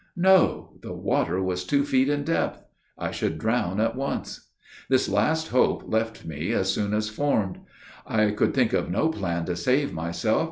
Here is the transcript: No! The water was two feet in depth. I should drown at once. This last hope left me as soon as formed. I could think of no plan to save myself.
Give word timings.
No! 0.17 0.79
The 0.81 0.93
water 0.95 1.43
was 1.43 1.63
two 1.63 1.85
feet 1.85 2.09
in 2.09 2.23
depth. 2.23 2.63
I 2.97 3.11
should 3.11 3.37
drown 3.37 3.79
at 3.79 3.95
once. 3.95 4.49
This 4.89 5.07
last 5.07 5.49
hope 5.49 5.83
left 5.85 6.25
me 6.25 6.53
as 6.53 6.73
soon 6.73 6.95
as 6.95 7.07
formed. 7.07 7.59
I 8.07 8.31
could 8.31 8.55
think 8.55 8.73
of 8.73 8.89
no 8.89 9.09
plan 9.09 9.45
to 9.45 9.55
save 9.55 9.93
myself. 9.93 10.39